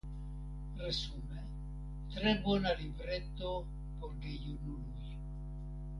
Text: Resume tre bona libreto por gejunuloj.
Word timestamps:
Resume 0.79 1.41
tre 2.15 2.33
bona 2.47 2.73
libreto 2.81 3.53
por 3.99 4.19
gejunuloj. 4.25 5.15